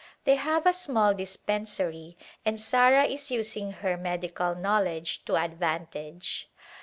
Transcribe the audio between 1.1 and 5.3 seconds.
dispensary and Sarah is using her medical knowledge